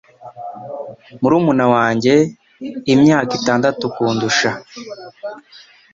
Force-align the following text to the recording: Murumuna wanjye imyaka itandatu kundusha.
Murumuna 1.19 1.65
wanjye 1.75 2.13
imyaka 2.93 3.31
itandatu 3.39 3.83
kundusha. 3.95 4.49